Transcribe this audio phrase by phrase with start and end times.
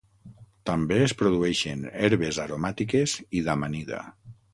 [0.69, 4.01] També es produeixen herbes aromàtiques i d'amanida.